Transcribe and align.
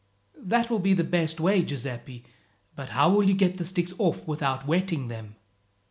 "That 0.41 0.71
will 0.71 0.79
be 0.79 0.95
the 0.95 1.03
best 1.03 1.39
way, 1.39 1.61
Giuseppi; 1.61 2.25
but 2.75 2.89
how 2.89 3.11
will 3.11 3.21
you 3.23 3.35
get 3.35 3.57
the 3.57 3.65
sticks 3.65 3.93
off 3.99 4.27
without 4.27 4.65
wetting 4.65 5.09
them?" 5.09 5.35